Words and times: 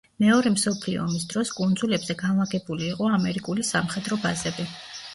მეორე 0.23 0.51
მსოფლიო 0.53 1.01
ომის 1.03 1.27
დროს 1.33 1.51
კუნძულებზე 1.59 2.17
განლაგებული 2.23 2.91
იყო 2.97 3.13
ამერიკული 3.21 3.71
სამხედრო 3.73 4.23
ბაზები. 4.27 4.73